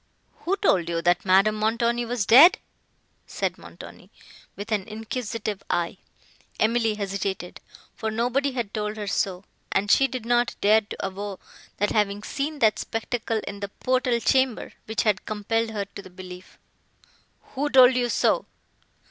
[0.45, 2.57] "Who told you, that Madame Montoni was dead?"
[3.27, 4.09] said Montoni,
[4.55, 5.97] with an inquisitive eye.
[6.59, 7.59] Emily hesitated,
[7.95, 11.37] for nobody had told her so, and she did not dare to avow
[11.77, 16.09] the having seen that spectacle in the portal chamber, which had compelled her to the
[16.09, 16.57] belief.
[17.53, 18.47] "Who told you so?"